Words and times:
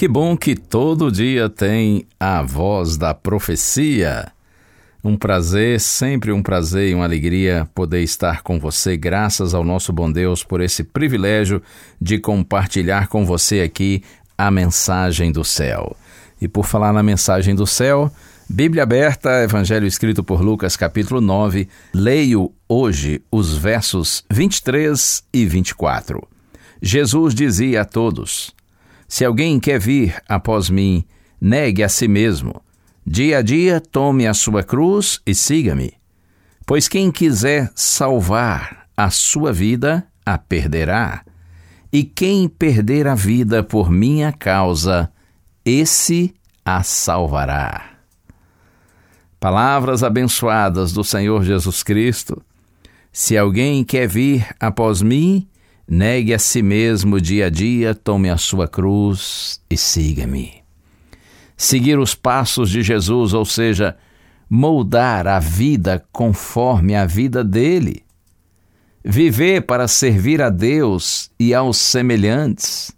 Que 0.00 0.08
bom 0.08 0.34
que 0.34 0.56
todo 0.56 1.12
dia 1.12 1.50
tem 1.50 2.06
a 2.18 2.40
voz 2.40 2.96
da 2.96 3.12
profecia. 3.12 4.32
Um 5.04 5.14
prazer, 5.14 5.78
sempre 5.78 6.32
um 6.32 6.42
prazer 6.42 6.88
e 6.88 6.94
uma 6.94 7.04
alegria 7.04 7.68
poder 7.74 8.02
estar 8.02 8.42
com 8.42 8.58
você, 8.58 8.96
graças 8.96 9.52
ao 9.52 9.62
nosso 9.62 9.92
bom 9.92 10.10
Deus 10.10 10.42
por 10.42 10.62
esse 10.62 10.82
privilégio 10.82 11.60
de 12.00 12.18
compartilhar 12.18 13.08
com 13.08 13.26
você 13.26 13.60
aqui 13.60 14.02
a 14.38 14.50
mensagem 14.50 15.30
do 15.30 15.44
céu. 15.44 15.94
E 16.40 16.48
por 16.48 16.64
falar 16.64 16.94
na 16.94 17.02
mensagem 17.02 17.54
do 17.54 17.66
céu, 17.66 18.10
Bíblia 18.48 18.84
aberta, 18.84 19.42
Evangelho 19.42 19.86
escrito 19.86 20.24
por 20.24 20.40
Lucas, 20.40 20.78
capítulo 20.78 21.20
9, 21.20 21.68
leio 21.92 22.50
hoje 22.66 23.20
os 23.30 23.54
versos 23.54 24.24
23 24.30 25.24
e 25.30 25.44
24. 25.44 26.26
Jesus 26.80 27.34
dizia 27.34 27.82
a 27.82 27.84
todos: 27.84 28.58
se 29.10 29.24
alguém 29.24 29.58
quer 29.58 29.80
vir 29.80 30.22
após 30.28 30.70
mim, 30.70 31.04
negue 31.40 31.82
a 31.82 31.88
si 31.88 32.06
mesmo. 32.06 32.62
Dia 33.04 33.38
a 33.38 33.42
dia, 33.42 33.80
tome 33.80 34.24
a 34.24 34.32
sua 34.32 34.62
cruz 34.62 35.20
e 35.26 35.34
siga-me. 35.34 35.94
Pois 36.64 36.86
quem 36.86 37.10
quiser 37.10 37.72
salvar 37.74 38.86
a 38.96 39.10
sua 39.10 39.52
vida, 39.52 40.06
a 40.24 40.38
perderá. 40.38 41.24
E 41.92 42.04
quem 42.04 42.48
perder 42.48 43.08
a 43.08 43.16
vida 43.16 43.64
por 43.64 43.90
minha 43.90 44.32
causa, 44.32 45.10
esse 45.64 46.32
a 46.64 46.84
salvará. 46.84 47.90
Palavras 49.40 50.04
abençoadas 50.04 50.92
do 50.92 51.02
Senhor 51.02 51.42
Jesus 51.42 51.82
Cristo. 51.82 52.40
Se 53.10 53.36
alguém 53.36 53.82
quer 53.82 54.06
vir 54.06 54.46
após 54.60 55.02
mim, 55.02 55.48
Negue 55.92 56.32
a 56.32 56.38
si 56.38 56.62
mesmo 56.62 57.20
dia 57.20 57.46
a 57.46 57.50
dia, 57.50 57.96
tome 57.96 58.30
a 58.30 58.36
sua 58.36 58.68
cruz 58.68 59.60
e 59.68 59.76
siga-me. 59.76 60.62
Seguir 61.56 61.98
os 61.98 62.14
passos 62.14 62.70
de 62.70 62.80
Jesus, 62.80 63.34
ou 63.34 63.44
seja, 63.44 63.96
moldar 64.48 65.26
a 65.26 65.40
vida 65.40 66.06
conforme 66.12 66.94
a 66.94 67.04
vida 67.04 67.42
dele. 67.42 68.04
Viver 69.04 69.62
para 69.62 69.88
servir 69.88 70.40
a 70.40 70.48
Deus 70.48 71.28
e 71.40 71.52
aos 71.52 71.76
semelhantes. 71.78 72.92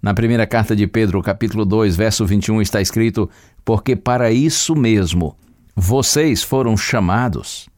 Na 0.00 0.14
primeira 0.14 0.46
carta 0.46 0.76
de 0.76 0.86
Pedro, 0.86 1.20
capítulo 1.20 1.64
2, 1.64 1.96
verso 1.96 2.24
21, 2.24 2.62
está 2.62 2.80
escrito: 2.80 3.28
Porque 3.64 3.96
para 3.96 4.30
isso 4.30 4.76
mesmo 4.76 5.36
vocês 5.74 6.44
foram 6.44 6.76
chamados 6.76 7.68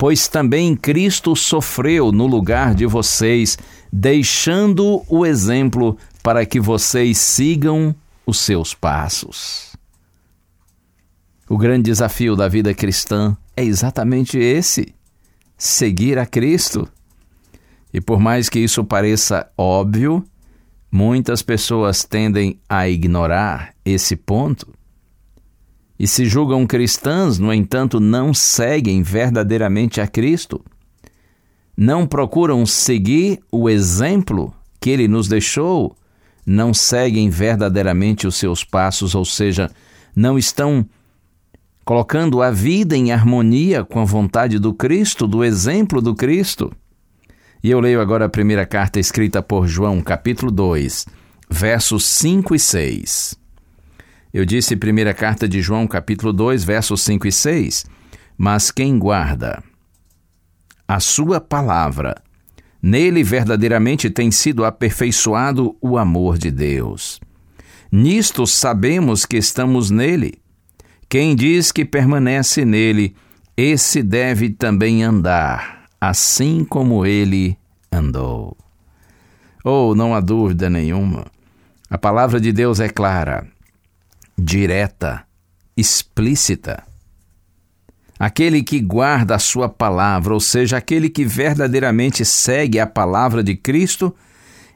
pois 0.00 0.26
também 0.28 0.74
Cristo 0.74 1.36
sofreu 1.36 2.10
no 2.10 2.26
lugar 2.26 2.74
de 2.74 2.86
vocês, 2.86 3.58
deixando 3.92 5.04
o 5.06 5.26
exemplo 5.26 5.98
para 6.22 6.46
que 6.46 6.58
vocês 6.58 7.18
sigam 7.18 7.94
os 8.24 8.38
seus 8.38 8.72
passos. 8.72 9.76
O 11.46 11.58
grande 11.58 11.90
desafio 11.90 12.34
da 12.34 12.48
vida 12.48 12.72
cristã 12.72 13.36
é 13.54 13.62
exatamente 13.62 14.38
esse: 14.38 14.94
seguir 15.54 16.18
a 16.18 16.24
Cristo. 16.24 16.88
E 17.92 18.00
por 18.00 18.18
mais 18.18 18.48
que 18.48 18.58
isso 18.58 18.82
pareça 18.82 19.50
óbvio, 19.54 20.24
muitas 20.90 21.42
pessoas 21.42 22.04
tendem 22.04 22.58
a 22.66 22.88
ignorar 22.88 23.74
esse 23.84 24.16
ponto 24.16 24.79
e 26.00 26.06
se 26.06 26.24
julgam 26.24 26.66
cristãs, 26.66 27.38
no 27.38 27.52
entanto, 27.52 28.00
não 28.00 28.32
seguem 28.32 29.02
verdadeiramente 29.02 30.00
a 30.00 30.06
Cristo. 30.06 30.64
Não 31.76 32.06
procuram 32.06 32.64
seguir 32.64 33.40
o 33.52 33.68
exemplo 33.68 34.50
que 34.80 34.88
ele 34.88 35.06
nos 35.06 35.28
deixou, 35.28 35.94
não 36.46 36.72
seguem 36.72 37.28
verdadeiramente 37.28 38.26
os 38.26 38.36
seus 38.36 38.64
passos, 38.64 39.14
ou 39.14 39.26
seja, 39.26 39.70
não 40.16 40.38
estão 40.38 40.88
colocando 41.84 42.40
a 42.40 42.50
vida 42.50 42.96
em 42.96 43.12
harmonia 43.12 43.84
com 43.84 44.00
a 44.00 44.04
vontade 44.06 44.58
do 44.58 44.72
Cristo, 44.72 45.26
do 45.26 45.44
exemplo 45.44 46.00
do 46.00 46.14
Cristo. 46.14 46.72
E 47.62 47.70
eu 47.70 47.78
leio 47.78 48.00
agora 48.00 48.24
a 48.24 48.30
primeira 48.30 48.64
carta 48.64 48.98
escrita 48.98 49.42
por 49.42 49.68
João, 49.68 50.00
capítulo 50.00 50.50
2, 50.50 51.04
versos 51.50 52.06
5 52.06 52.54
e 52.54 52.58
6. 52.58 53.40
Eu 54.32 54.44
disse 54.44 54.76
primeira 54.76 55.12
carta 55.12 55.48
de 55.48 55.60
João, 55.60 55.88
capítulo 55.88 56.32
2, 56.32 56.62
versos 56.62 57.02
5 57.02 57.26
e 57.26 57.32
6. 57.32 57.84
Mas 58.38 58.70
quem 58.70 58.96
guarda 58.96 59.60
a 60.86 61.00
sua 61.00 61.40
palavra, 61.40 62.14
nele 62.80 63.24
verdadeiramente 63.24 64.08
tem 64.08 64.30
sido 64.30 64.64
aperfeiçoado 64.64 65.76
o 65.80 65.98
amor 65.98 66.38
de 66.38 66.50
Deus. 66.50 67.20
Nisto 67.90 68.46
sabemos 68.46 69.26
que 69.26 69.36
estamos 69.36 69.90
nele. 69.90 70.34
Quem 71.08 71.34
diz 71.34 71.72
que 71.72 71.84
permanece 71.84 72.64
nele, 72.64 73.16
esse 73.56 74.00
deve 74.00 74.50
também 74.50 75.02
andar, 75.02 75.86
assim 76.00 76.64
como 76.64 77.04
ele 77.04 77.58
andou. 77.90 78.56
Oh, 79.64 79.92
não 79.96 80.14
há 80.14 80.20
dúvida 80.20 80.70
nenhuma. 80.70 81.26
A 81.90 81.98
palavra 81.98 82.40
de 82.40 82.52
Deus 82.52 82.78
é 82.78 82.88
clara 82.88 83.48
direta, 84.40 85.24
explícita. 85.76 86.82
Aquele 88.18 88.62
que 88.62 88.80
guarda 88.80 89.34
a 89.34 89.38
sua 89.38 89.68
palavra, 89.68 90.34
ou 90.34 90.40
seja, 90.40 90.76
aquele 90.76 91.08
que 91.08 91.24
verdadeiramente 91.24 92.24
segue 92.24 92.78
a 92.78 92.86
palavra 92.86 93.42
de 93.42 93.54
Cristo, 93.54 94.14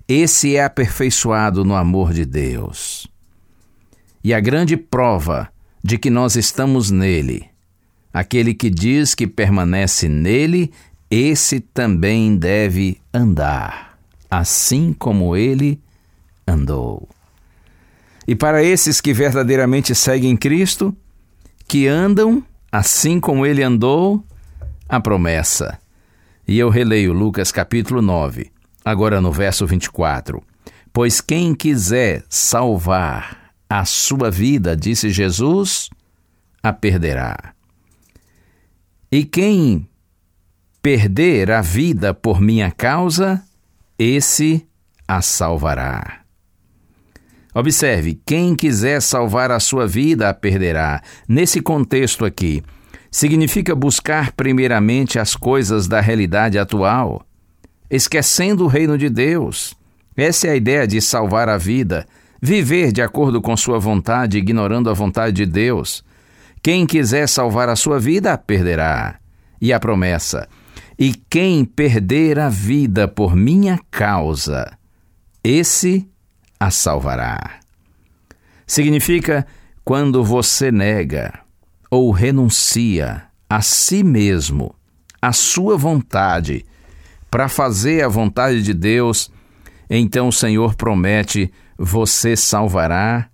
esse 0.06 0.56
é 0.56 0.64
aperfeiçoado 0.64 1.64
no 1.64 1.74
amor 1.74 2.12
de 2.12 2.24
Deus. 2.24 3.06
E 4.22 4.32
a 4.32 4.40
grande 4.40 4.76
prova 4.76 5.48
de 5.82 5.98
que 5.98 6.08
nós 6.08 6.36
estamos 6.36 6.90
nele, 6.90 7.46
aquele 8.12 8.54
que 8.54 8.70
diz 8.70 9.14
que 9.14 9.26
permanece 9.26 10.08
nele, 10.08 10.72
esse 11.10 11.60
também 11.60 12.36
deve 12.36 12.98
andar, 13.12 13.98
assim 14.30 14.94
como 14.94 15.36
ele 15.36 15.78
andou. 16.46 17.08
E 18.26 18.34
para 18.34 18.62
esses 18.62 19.00
que 19.00 19.12
verdadeiramente 19.12 19.94
seguem 19.94 20.36
Cristo, 20.36 20.96
que 21.68 21.86
andam 21.86 22.44
assim 22.72 23.20
como 23.20 23.46
ele 23.46 23.62
andou, 23.62 24.24
a 24.88 24.98
promessa. 24.98 25.78
E 26.46 26.58
eu 26.58 26.68
releio 26.68 27.12
Lucas 27.12 27.52
capítulo 27.52 28.02
9, 28.02 28.50
agora 28.84 29.20
no 29.20 29.30
verso 29.30 29.66
24. 29.66 30.42
Pois 30.92 31.20
quem 31.20 31.54
quiser 31.54 32.24
salvar 32.28 33.52
a 33.68 33.84
sua 33.84 34.30
vida, 34.30 34.76
disse 34.76 35.10
Jesus, 35.10 35.88
a 36.62 36.72
perderá. 36.72 37.54
E 39.10 39.24
quem 39.24 39.88
perder 40.82 41.50
a 41.50 41.60
vida 41.60 42.12
por 42.12 42.40
minha 42.40 42.70
causa, 42.70 43.42
esse 43.98 44.66
a 45.06 45.22
salvará. 45.22 46.23
Observe: 47.54 48.20
quem 48.26 48.56
quiser 48.56 49.00
salvar 49.00 49.50
a 49.50 49.60
sua 49.60 49.86
vida 49.86 50.28
a 50.28 50.34
perderá. 50.34 51.00
Nesse 51.28 51.60
contexto 51.60 52.24
aqui, 52.24 52.62
significa 53.10 53.74
buscar 53.74 54.32
primeiramente 54.32 55.18
as 55.18 55.36
coisas 55.36 55.86
da 55.86 56.00
realidade 56.00 56.58
atual, 56.58 57.24
esquecendo 57.88 58.64
o 58.64 58.68
reino 58.68 58.98
de 58.98 59.08
Deus. 59.08 59.74
Essa 60.16 60.48
é 60.48 60.50
a 60.50 60.56
ideia 60.56 60.86
de 60.86 61.00
salvar 61.00 61.48
a 61.48 61.56
vida, 61.56 62.06
viver 62.42 62.90
de 62.92 63.02
acordo 63.02 63.40
com 63.40 63.56
sua 63.56 63.78
vontade, 63.78 64.38
ignorando 64.38 64.90
a 64.90 64.92
vontade 64.92 65.36
de 65.36 65.46
Deus. 65.46 66.04
Quem 66.60 66.86
quiser 66.86 67.28
salvar 67.28 67.68
a 67.68 67.76
sua 67.76 68.00
vida, 68.00 68.32
a 68.32 68.38
perderá. 68.38 69.16
E 69.60 69.72
a 69.72 69.78
promessa: 69.78 70.48
e 70.98 71.14
quem 71.30 71.64
perder 71.64 72.38
a 72.38 72.48
vida 72.48 73.06
por 73.08 73.34
minha 73.34 73.78
causa, 73.90 74.76
esse 75.42 76.08
a 76.64 76.70
salvará. 76.70 77.60
Significa 78.66 79.46
quando 79.84 80.24
você 80.24 80.72
nega 80.72 81.40
ou 81.90 82.10
renuncia 82.10 83.24
a 83.48 83.60
si 83.60 84.02
mesmo, 84.02 84.74
a 85.20 85.30
sua 85.30 85.76
vontade, 85.76 86.64
para 87.30 87.50
fazer 87.50 88.02
a 88.02 88.08
vontade 88.08 88.62
de 88.62 88.72
Deus, 88.72 89.30
então 89.90 90.28
o 90.28 90.32
Senhor 90.32 90.74
promete: 90.74 91.52
você 91.76 92.34
salvará 92.34 93.28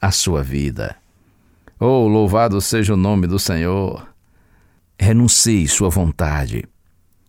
a 0.00 0.10
sua 0.10 0.42
vida. 0.42 0.96
Oh, 1.78 2.08
louvado 2.08 2.60
seja 2.60 2.94
o 2.94 2.96
nome 2.96 3.28
do 3.28 3.38
Senhor! 3.38 4.08
Renuncie 4.98 5.68
sua 5.68 5.88
vontade 5.88 6.64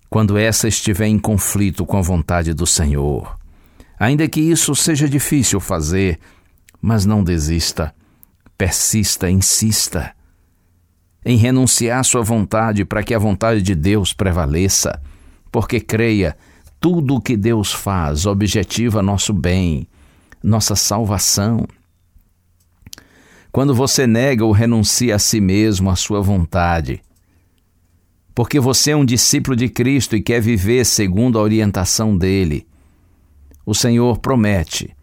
quando 0.09 0.35
essa 0.37 0.67
estiver 0.67 1.07
em 1.07 1.19
conflito 1.19 1.85
com 1.85 1.97
a 1.97 2.01
vontade 2.01 2.53
do 2.53 2.65
Senhor. 2.65 3.42
Ainda 4.03 4.27
que 4.27 4.41
isso 4.41 4.75
seja 4.75 5.07
difícil 5.07 5.61
fazer, 5.61 6.19
mas 6.81 7.05
não 7.05 7.23
desista, 7.23 7.95
persista, 8.57 9.31
insista 9.31 10.13
em 11.25 11.37
renunciar 11.37 12.03
sua 12.03 12.21
vontade 12.21 12.83
para 12.83 13.01
que 13.01 13.13
a 13.13 13.17
vontade 13.17 13.61
de 13.61 13.73
Deus 13.73 14.11
prevaleça, 14.11 15.01
porque 15.49 15.79
creia, 15.79 16.35
tudo 16.81 17.15
o 17.15 17.21
que 17.21 17.37
Deus 17.37 17.71
faz 17.71 18.25
objetiva 18.25 19.01
nosso 19.01 19.31
bem, 19.31 19.87
nossa 20.43 20.75
salvação. 20.75 21.65
Quando 23.53 23.73
você 23.73 24.05
nega 24.05 24.43
ou 24.43 24.51
renuncia 24.51 25.15
a 25.15 25.19
si 25.19 25.39
mesmo, 25.39 25.89
a 25.89 25.95
sua 25.95 26.19
vontade, 26.19 27.01
porque 28.35 28.59
você 28.59 28.91
é 28.91 28.97
um 28.97 29.05
discípulo 29.05 29.55
de 29.55 29.69
Cristo 29.69 30.13
e 30.13 30.21
quer 30.21 30.41
viver 30.41 30.85
segundo 30.85 31.39
a 31.39 31.41
orientação 31.41 32.17
dele, 32.17 32.67
o 33.65 33.73
Senhor 33.73 34.17
promete 34.19 34.95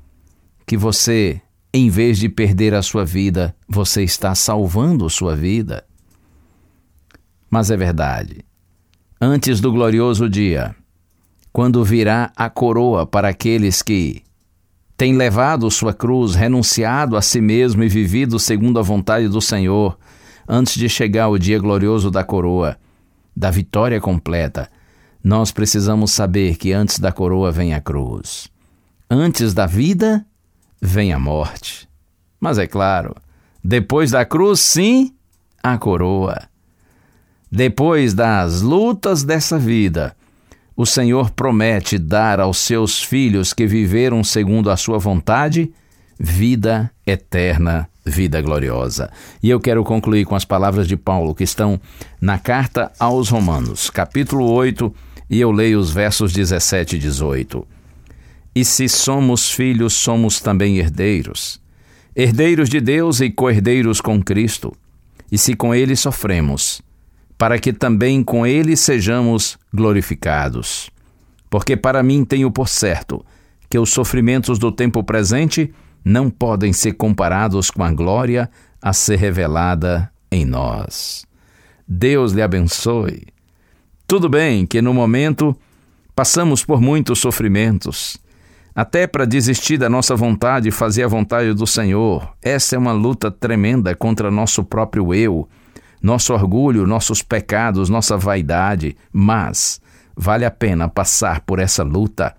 que 0.66 0.76
você, 0.76 1.40
em 1.72 1.88
vez 1.88 2.18
de 2.18 2.28
perder 2.28 2.74
a 2.74 2.82
sua 2.82 3.04
vida, 3.04 3.56
você 3.68 4.02
está 4.02 4.34
salvando 4.34 5.08
sua 5.08 5.34
vida. 5.34 5.84
Mas 7.50 7.70
é 7.70 7.76
verdade. 7.76 8.44
Antes 9.20 9.60
do 9.60 9.72
glorioso 9.72 10.28
dia, 10.28 10.74
quando 11.52 11.84
virá 11.84 12.30
a 12.36 12.48
coroa 12.48 13.06
para 13.06 13.28
aqueles 13.28 13.82
que 13.82 14.22
têm 14.96 15.16
levado 15.16 15.70
sua 15.70 15.92
cruz, 15.92 16.34
renunciado 16.34 17.16
a 17.16 17.22
si 17.22 17.40
mesmo 17.40 17.82
e 17.82 17.88
vivido 17.88 18.38
segundo 18.38 18.78
a 18.78 18.82
vontade 18.82 19.28
do 19.28 19.40
Senhor, 19.40 19.98
antes 20.46 20.74
de 20.74 20.88
chegar 20.88 21.28
o 21.28 21.38
dia 21.38 21.58
glorioso 21.58 22.10
da 22.10 22.22
coroa, 22.22 22.76
da 23.34 23.50
vitória 23.50 24.00
completa, 24.00 24.70
nós 25.22 25.50
precisamos 25.50 26.12
saber 26.12 26.56
que 26.56 26.72
antes 26.72 26.99
da 26.99 27.12
coroa 27.12 27.52
vem 27.52 27.75
a 27.75 27.81
cruz. 27.81 28.49
Antes 29.08 29.52
da 29.52 29.67
vida, 29.67 30.25
vem 30.81 31.12
a 31.12 31.19
morte. 31.19 31.88
Mas 32.40 32.58
é 32.58 32.67
claro, 32.67 33.14
depois 33.62 34.11
da 34.11 34.25
cruz, 34.25 34.61
sim, 34.61 35.12
a 35.62 35.76
coroa. 35.76 36.43
Depois 37.52 38.14
das 38.14 38.62
lutas 38.62 39.22
dessa 39.22 39.58
vida, 39.58 40.17
o 40.76 40.87
Senhor 40.87 41.31
promete 41.31 41.99
dar 41.99 42.40
aos 42.40 42.58
seus 42.58 43.02
filhos 43.02 43.52
que 43.52 43.66
viveram 43.66 44.25
segundo 44.25 44.70
a 44.70 44.76
sua 44.76 44.99
vontade 44.99 45.70
vida 46.19 46.90
eterna, 47.06 47.88
vida 48.05 48.40
gloriosa. 48.40 49.11
E 49.43 49.50
eu 49.50 49.58
quero 49.58 49.82
concluir 49.82 50.25
com 50.25 50.34
as 50.34 50.44
palavras 50.44 50.87
de 50.87 50.96
Paulo 50.96 51.34
que 51.34 51.44
estão 51.44 51.81
na 52.20 52.38
carta 52.38 52.93
aos 52.99 53.31
Romanos, 53.31 53.90
capítulo 53.90 54.50
8, 54.50 54.94
e 55.30 55.40
eu 55.40 55.52
leio 55.52 55.78
os 55.78 55.92
versos 55.92 56.32
17 56.32 56.96
e 56.96 56.98
18. 56.98 57.66
E 58.52 58.64
se 58.64 58.88
somos 58.88 59.52
filhos, 59.52 59.94
somos 59.94 60.40
também 60.40 60.78
herdeiros, 60.78 61.60
herdeiros 62.16 62.68
de 62.68 62.80
Deus 62.80 63.20
e 63.20 63.30
co-herdeiros 63.30 64.00
com 64.00 64.20
Cristo. 64.20 64.72
E 65.30 65.38
se 65.38 65.54
com 65.54 65.72
ele 65.72 65.94
sofremos, 65.94 66.82
para 67.38 67.56
que 67.60 67.72
também 67.72 68.24
com 68.24 68.44
ele 68.44 68.76
sejamos 68.76 69.56
glorificados. 69.72 70.90
Porque 71.48 71.76
para 71.76 72.02
mim 72.02 72.24
tenho 72.24 72.50
por 72.50 72.68
certo 72.68 73.24
que 73.68 73.78
os 73.78 73.90
sofrimentos 73.90 74.58
do 74.58 74.72
tempo 74.72 75.04
presente 75.04 75.72
não 76.04 76.28
podem 76.28 76.72
ser 76.72 76.94
comparados 76.94 77.70
com 77.70 77.84
a 77.84 77.92
glória 77.92 78.50
a 78.82 78.92
ser 78.92 79.16
revelada 79.16 80.10
em 80.30 80.44
nós. 80.44 81.24
Deus 81.86 82.32
lhe 82.32 82.42
abençoe. 82.42 83.26
Tudo 84.10 84.28
bem 84.28 84.66
que 84.66 84.82
no 84.82 84.92
momento 84.92 85.56
passamos 86.16 86.64
por 86.64 86.80
muitos 86.80 87.20
sofrimentos, 87.20 88.18
até 88.74 89.06
para 89.06 89.24
desistir 89.24 89.78
da 89.78 89.88
nossa 89.88 90.16
vontade 90.16 90.68
e 90.68 90.72
fazer 90.72 91.04
a 91.04 91.06
vontade 91.06 91.54
do 91.54 91.64
Senhor. 91.64 92.28
Essa 92.42 92.74
é 92.74 92.78
uma 92.80 92.90
luta 92.90 93.30
tremenda 93.30 93.94
contra 93.94 94.28
nosso 94.28 94.64
próprio 94.64 95.14
eu, 95.14 95.48
nosso 96.02 96.34
orgulho, 96.34 96.88
nossos 96.88 97.22
pecados, 97.22 97.88
nossa 97.88 98.16
vaidade, 98.16 98.96
mas 99.12 99.80
vale 100.16 100.44
a 100.44 100.50
pena 100.50 100.88
passar 100.88 101.42
por 101.42 101.60
essa 101.60 101.84
luta, 101.84 102.34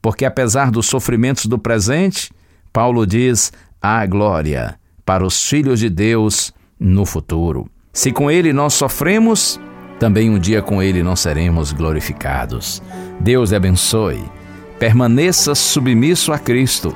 porque 0.00 0.24
apesar 0.24 0.70
dos 0.70 0.86
sofrimentos 0.86 1.46
do 1.46 1.58
presente, 1.58 2.30
Paulo 2.72 3.04
diz: 3.04 3.52
há 3.82 4.06
glória 4.06 4.78
para 5.04 5.26
os 5.26 5.44
filhos 5.44 5.80
de 5.80 5.90
Deus 5.90 6.54
no 6.78 7.04
futuro. 7.04 7.68
Se 7.92 8.12
com 8.12 8.30
ele 8.30 8.52
nós 8.52 8.74
sofremos, 8.74 9.58
também 9.98 10.30
um 10.30 10.38
dia 10.38 10.62
com 10.62 10.82
ele 10.82 11.02
nós 11.02 11.20
seremos 11.20 11.72
glorificados. 11.72 12.82
Deus 13.20 13.52
abençoe. 13.52 14.22
Permaneça 14.78 15.54
submisso 15.54 16.32
a 16.32 16.38
Cristo, 16.38 16.94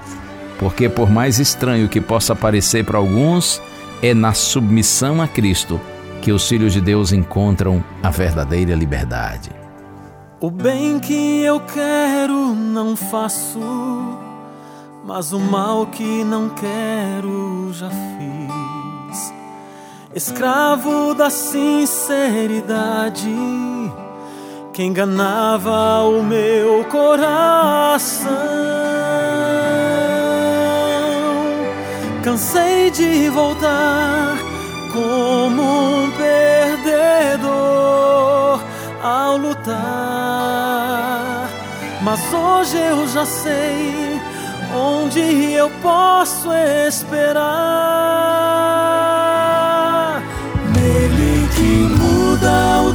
porque 0.58 0.88
por 0.88 1.10
mais 1.10 1.38
estranho 1.38 1.88
que 1.88 2.00
possa 2.00 2.34
parecer 2.34 2.84
para 2.84 2.98
alguns, 2.98 3.60
é 4.00 4.14
na 4.14 4.32
submissão 4.32 5.20
a 5.20 5.26
Cristo 5.26 5.80
que 6.20 6.30
os 6.30 6.48
filhos 6.48 6.72
de 6.72 6.80
Deus 6.80 7.12
encontram 7.12 7.82
a 8.02 8.10
verdadeira 8.10 8.74
liberdade. 8.74 9.50
O 10.40 10.50
bem 10.50 11.00
que 11.00 11.42
eu 11.42 11.60
quero 11.60 12.54
não 12.54 12.94
faço 12.96 13.60
mas 15.04 15.32
o 15.32 15.38
mal 15.38 15.86
que 15.86 16.24
não 16.24 16.48
quero 16.50 17.72
já 17.72 17.90
fiz. 17.90 18.81
Escravo 20.14 21.14
da 21.14 21.30
sinceridade 21.30 23.34
que 24.70 24.82
enganava 24.82 26.02
o 26.02 26.22
meu 26.22 26.84
coração. 26.84 28.28
Cansei 32.22 32.90
de 32.90 33.30
voltar 33.30 34.36
como 34.92 35.62
um 35.62 36.10
perdedor 36.10 37.50
ao 39.02 39.38
lutar, 39.38 39.72
mas 42.02 42.20
hoje 42.34 42.76
eu 42.76 43.08
já 43.08 43.24
sei 43.24 44.20
onde 44.74 45.52
eu 45.52 45.70
posso 45.80 46.52
esperar. 46.86 48.51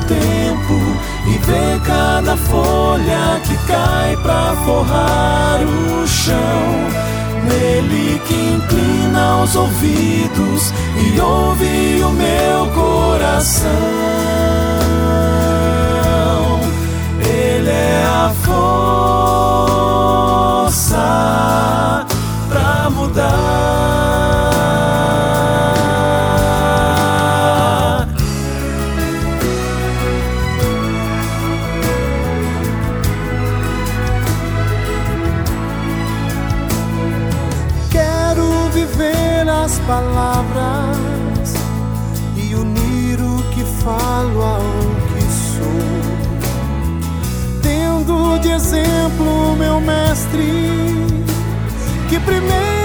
Tempo 0.07 0.97
e 1.27 1.37
vê 1.45 1.79
cada 1.85 2.35
folha 2.37 3.39
que 3.43 3.55
cai 3.67 4.17
pra 4.17 4.55
forrar 4.65 5.59
o 5.61 6.07
chão. 6.07 6.37
Nele 7.43 8.19
que 8.25 8.33
inclina 8.33 9.43
os 9.43 9.55
ouvidos 9.55 10.73
e 10.97 11.19
ouve 11.19 12.03
o 12.03 12.09
meu 12.11 12.67
coração. 12.73 14.26
De 48.39 48.49
exemplo 48.49 49.55
meu 49.57 49.79
mestre, 49.79 50.43
que 52.09 52.19
primeiro 52.19 52.76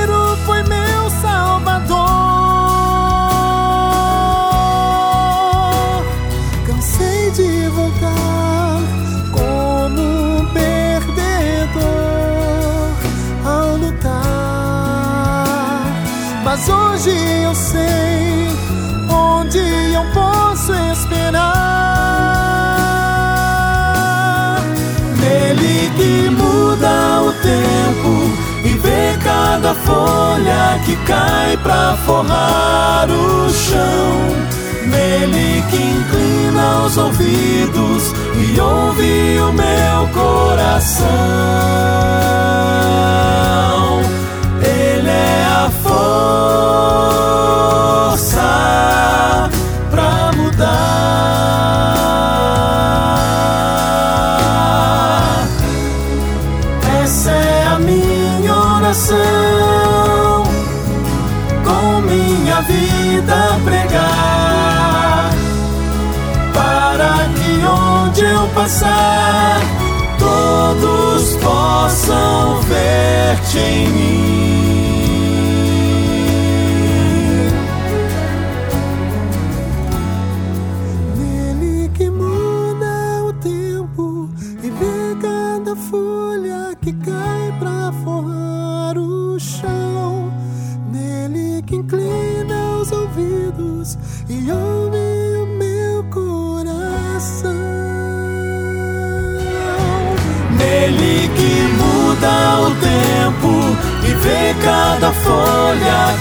folha 30.33 30.81
que 30.85 30.97
cai 31.05 31.57
pra 31.59 31.97
forrar 32.07 33.09
o 33.11 33.51
chão. 33.51 34.13
Nele 34.87 35.63
que 35.71 35.77
inclina 35.77 36.83
os 36.85 36.97
ouvidos 36.97 38.13
e 38.35 38.61
ouve 38.61 39.39
o 39.41 39.53
meu 39.53 40.09
coração. 40.13 41.07
Ele 44.63 45.09
é 45.09 45.45
a 45.47 45.71
força 48.13 48.41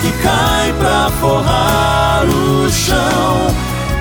que 0.01 0.12
cai 0.24 0.74
pra 0.74 1.12
forrar 1.22 2.25
o 2.25 2.70
chão. 2.70 3.55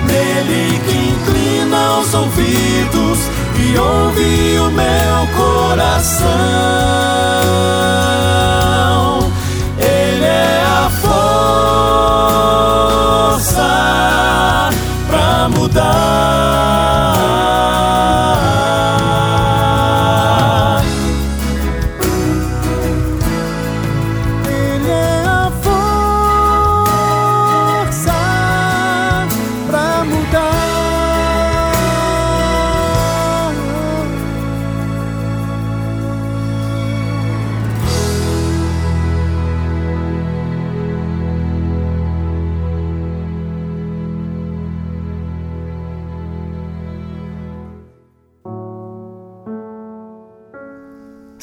Nele 0.05 0.79
que 0.79 0.97
inclina 1.13 1.99
os 1.99 2.13
ouvidos 2.13 3.19
e 3.55 3.77
ouve 3.77 4.57
o 4.59 4.71
meu 4.71 5.27
coração. 5.37 6.25
Ele 9.77 10.25
é 10.25 10.63
a 10.65 10.89
força 13.39 13.69
pra 15.07 15.49
mudar. 15.49 16.60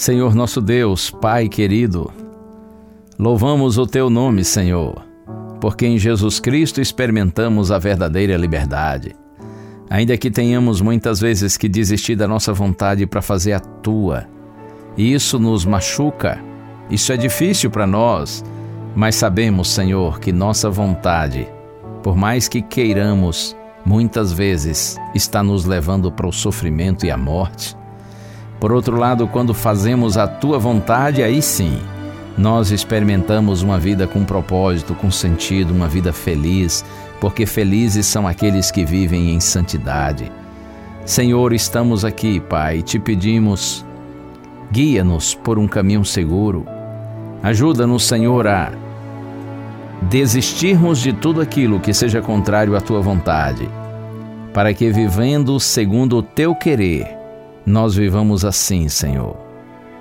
Senhor 0.09 0.35
nosso 0.35 0.63
Deus, 0.63 1.11
Pai 1.11 1.51
querido, 1.51 2.11
louvamos 3.19 3.77
o 3.77 3.87
teu 3.87 4.09
nome, 4.09 4.43
Senhor, 4.43 5.05
porque 5.61 5.87
em 5.87 5.99
Jesus 5.99 6.41
Cristo 6.41 6.81
experimentamos 6.81 7.71
a 7.71 7.79
verdadeira 7.79 8.35
liberdade. 8.39 9.15
Ainda 9.91 10.17
que 10.17 10.31
tenhamos 10.31 10.81
muitas 10.81 11.21
vezes 11.21 11.59
que 11.59 11.69
desistir 11.69 12.17
da 12.17 12.27
nossa 12.27 12.55
vontade 12.55 13.07
para 13.07 13.21
fazer 13.21 13.53
a 13.53 13.61
tua, 13.61 14.27
e 14.97 15.13
isso 15.13 15.39
nos 15.39 15.67
machuca, 15.67 16.41
isso 16.89 17.13
é 17.13 17.17
difícil 17.19 17.71
para 17.71 17.87
nós, 17.87 18.43
mas 18.97 19.15
sabemos, 19.15 19.69
Senhor, 19.69 20.21
que 20.21 20.33
nossa 20.33 20.71
vontade, 20.71 21.47
por 22.03 22.17
mais 22.17 22.49
que 22.49 22.63
queiramos, 22.63 23.55
muitas 23.85 24.33
vezes 24.33 24.97
está 25.15 25.43
nos 25.43 25.67
levando 25.67 26.11
para 26.11 26.27
o 26.27 26.33
sofrimento 26.33 27.05
e 27.05 27.11
a 27.11 27.17
morte. 27.19 27.78
Por 28.61 28.73
outro 28.73 28.97
lado, 28.97 29.29
quando 29.29 29.55
fazemos 29.55 30.17
a 30.17 30.27
tua 30.27 30.59
vontade, 30.59 31.23
aí 31.23 31.41
sim, 31.41 31.79
nós 32.37 32.71
experimentamos 32.71 33.63
uma 33.63 33.79
vida 33.79 34.07
com 34.07 34.25
propósito, 34.25 34.95
com 34.95 35.11
sentido, 35.11 35.73
uma 35.73 35.89
vida 35.89 36.13
feliz, 36.13 36.85
porque 37.21 37.47
felizes 37.47 38.07
são 38.07 38.27
aqueles 38.27 38.71
que 38.71 38.85
vivem 38.85 39.35
em 39.35 39.41
santidade. 39.41 40.31
Senhor, 41.05 41.53
estamos 41.53 42.05
aqui, 42.05 42.39
Pai, 42.39 42.83
te 42.83 42.99
pedimos, 42.99 43.85
guia-nos 44.71 45.35
por 45.35 45.59
um 45.59 45.67
caminho 45.67 46.05
seguro. 46.05 46.67
Ajuda-nos, 47.43 48.05
Senhor, 48.05 48.47
a 48.47 48.73
desistirmos 50.03 51.01
de 51.01 51.13
tudo 51.13 51.41
aquilo 51.41 51.81
que 51.81 51.93
seja 51.93 52.21
contrário 52.21 52.77
à 52.77 52.81
tua 52.81 53.01
vontade, 53.01 53.69
para 54.53 54.73
que, 54.73 54.91
vivendo 54.91 55.59
segundo 55.59 56.19
o 56.19 56.23
teu 56.23 56.55
querer, 56.55 57.18
nós 57.69 57.95
vivamos 57.95 58.45
assim, 58.45 58.89
Senhor, 58.89 59.37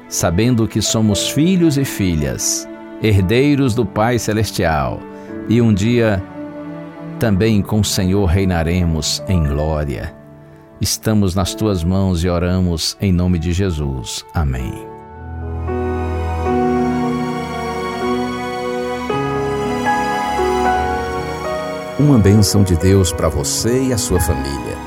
sabendo 0.08 0.68
que 0.68 0.82
somos 0.82 1.30
filhos 1.30 1.78
e 1.78 1.84
filhas, 1.84 2.68
herdeiros 3.04 3.76
do 3.76 3.86
Pai 3.86 4.18
Celestial, 4.18 5.02
e 5.50 5.62
um 5.62 5.74
dia 5.74 6.24
também 7.20 7.62
com 7.62 7.82
o 7.82 7.84
Senhor 7.84 8.26
reinaremos 8.26 9.22
em 9.28 9.44
glória. 9.44 10.16
Estamos 10.80 11.36
nas 11.36 11.54
tuas 11.54 11.84
mãos 11.84 12.24
e 12.24 12.30
oramos 12.30 12.96
em 13.02 13.12
nome 13.12 13.38
de 13.38 13.52
Jesus. 13.52 14.24
Amém. 14.34 14.74
Uma 22.00 22.20
bênção 22.20 22.64
de 22.64 22.76
Deus 22.78 23.12
para 23.12 23.28
você 23.28 23.88
e 23.88 23.94
a 23.94 23.98
sua 23.98 24.20
família. 24.20 24.87